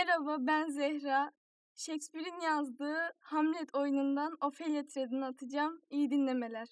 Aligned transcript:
Merhaba 0.00 0.46
ben 0.46 0.68
Zehra. 0.68 1.32
Shakespeare'in 1.74 2.40
yazdığı 2.40 3.12
Hamlet 3.20 3.74
oyunundan 3.74 4.36
Ophelia 4.40 4.86
tiradını 4.86 5.26
atacağım. 5.26 5.80
İyi 5.90 6.10
dinlemeler. 6.10 6.68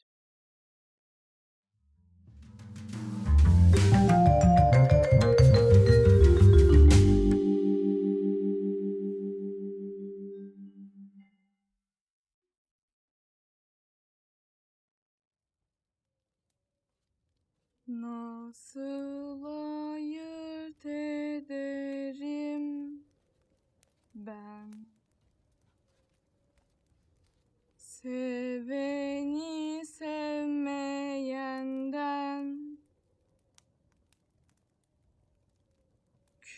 Nasıl 17.87 19.45
ayırt 19.45 20.28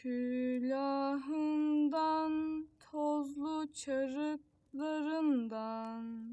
Külahından 0.03 2.33
tozlu 2.91 3.73
çarıklarından 3.73 6.31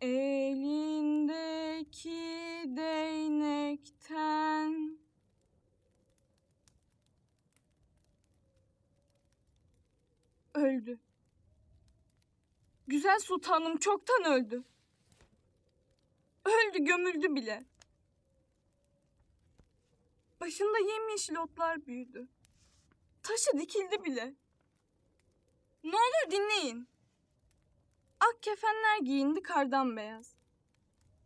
Elindeki 0.00 2.10
değnekten 2.66 4.32
öldü. 10.54 10.98
Güzel 12.86 13.18
sultanım 13.18 13.76
çoktan 13.76 14.24
öldü. 14.24 14.64
Öldü 16.44 16.84
gömüldü 16.84 17.34
bile. 17.34 17.72
Başında 20.42 20.78
yemyeşil 20.78 21.36
otlar 21.36 21.86
büyüdü. 21.86 22.28
Taşı 23.22 23.58
dikildi 23.58 24.04
bile. 24.04 24.34
Ne 25.84 25.96
olur 25.96 26.30
dinleyin. 26.30 26.88
Ak 28.20 28.42
kefenler 28.42 28.98
giyindi 28.98 29.42
kardan 29.42 29.96
beyaz. 29.96 30.36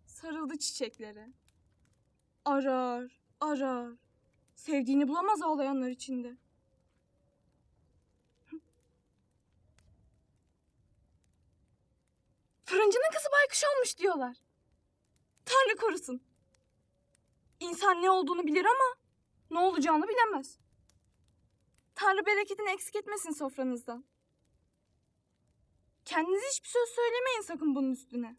Sarıldı 0.06 0.58
çiçeklere. 0.58 1.28
Arar, 2.44 3.20
arar. 3.40 3.92
Sevdiğini 4.54 5.08
bulamaz 5.08 5.42
ağlayanlar 5.42 5.88
içinde. 5.88 6.36
Fırıncının 12.64 13.10
kızı 13.12 13.28
baykuş 13.32 13.62
olmuş 13.64 13.98
diyorlar. 13.98 14.36
Tanrı 15.44 15.76
korusun. 15.76 16.22
İnsan 17.60 18.02
ne 18.02 18.10
olduğunu 18.10 18.46
bilir 18.46 18.64
ama 18.64 19.05
ne 19.50 19.58
olacağını 19.58 20.08
bilemez. 20.08 20.58
Tanrı 21.94 22.26
bereketini 22.26 22.70
eksik 22.70 22.96
etmesin 22.96 23.30
sofranızdan. 23.30 24.04
Kendiniz 26.04 26.42
hiçbir 26.50 26.68
söz 26.68 26.88
söylemeyin 26.88 27.40
sakın 27.40 27.74
bunun 27.74 27.92
üstüne. 27.92 28.36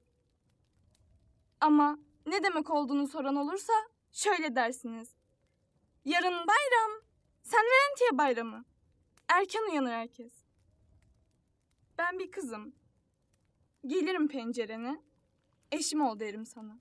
Ama 1.61 1.99
ne 2.25 2.43
demek 2.43 2.69
olduğunu 2.69 3.07
soran 3.07 3.35
olursa 3.35 3.73
şöyle 4.11 4.55
dersiniz. 4.55 5.15
Yarın 6.05 6.33
bayram. 6.33 7.01
Sen 7.43 7.63
Valentiye 7.63 8.17
bayramı. 8.17 8.65
Erken 9.27 9.71
uyanır 9.71 9.91
herkes. 9.91 10.33
Ben 11.97 12.19
bir 12.19 12.31
kızım. 12.31 12.75
Gelirim 13.85 14.27
pencerene. 14.27 15.01
Eşim 15.71 16.01
ol 16.01 16.19
derim 16.19 16.45
sana. 16.45 16.79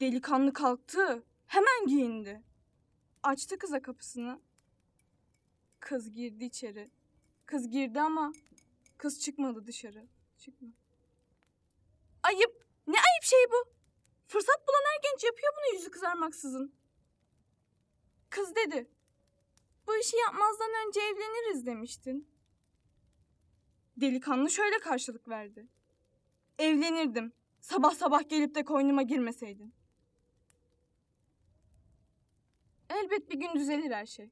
Delikanlı 0.00 0.52
kalktı. 0.52 1.24
Hemen 1.46 1.86
giyindi. 1.86 2.42
Açtı 3.26 3.58
kıza 3.58 3.82
kapısını. 3.82 4.40
Kız 5.80 6.12
girdi 6.12 6.44
içeri. 6.44 6.90
Kız 7.46 7.70
girdi 7.70 8.00
ama 8.00 8.32
kız 8.98 9.20
çıkmadı 9.20 9.66
dışarı. 9.66 10.06
Çıkma. 10.38 10.68
Ayıp. 12.22 12.66
Ne 12.86 12.96
ayıp 12.96 13.22
şey 13.22 13.38
bu? 13.50 13.70
Fırsat 14.26 14.68
bulan 14.68 14.82
her 14.92 15.10
genç 15.10 15.24
yapıyor 15.24 15.52
bunu 15.56 15.78
yüzü 15.78 15.90
kızarmaksızın. 15.90 16.74
Kız 18.30 18.54
dedi. 18.56 18.90
Bu 19.86 19.96
işi 19.96 20.16
yapmazdan 20.16 20.70
önce 20.86 21.00
evleniriz 21.00 21.66
demiştin. 21.66 22.28
Delikanlı 23.96 24.50
şöyle 24.50 24.78
karşılık 24.78 25.28
verdi. 25.28 25.66
Evlenirdim. 26.58 27.32
Sabah 27.60 27.94
sabah 27.94 28.28
gelip 28.28 28.54
de 28.54 28.64
koynuma 28.64 29.02
girmeseydin. 29.02 29.74
Elbet 32.90 33.30
bir 33.30 33.40
gün 33.40 33.54
düzelir 33.54 33.90
her 33.90 34.06
şey. 34.06 34.30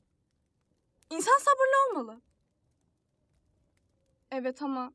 İnsan 1.10 1.38
sabırlı 1.38 2.00
olmalı. 2.00 2.20
Evet 4.30 4.62
ama 4.62 4.92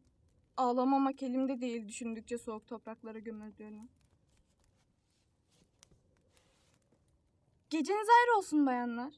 ağlamamak 0.57 1.23
elimde 1.23 1.61
değil 1.61 1.87
düşündükçe 1.87 2.37
soğuk 2.37 2.67
topraklara 2.67 3.19
gömüldüğünü. 3.19 3.87
Geceniz 7.69 8.07
ayrı 8.09 8.37
olsun 8.37 8.65
bayanlar. 8.65 9.13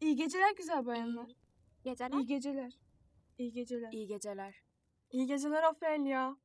İyi 0.00 0.16
geceler 0.16 0.54
güzel 0.56 0.86
bayanlar. 0.86 1.30
Geceler. 1.84 2.18
İyi 2.18 2.26
geceler. 2.26 2.78
İyi 3.38 3.52
geceler. 3.52 3.92
İyi 3.92 4.06
geceler. 4.06 4.62
İyi 5.10 5.26
geceler 5.26 5.62
Ofelia. 5.62 6.36